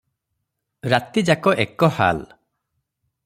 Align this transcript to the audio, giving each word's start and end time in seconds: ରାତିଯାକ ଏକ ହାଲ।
ରାତିଯାକ 0.93 1.53
ଏକ 1.65 1.91
ହାଲ। 1.99 2.21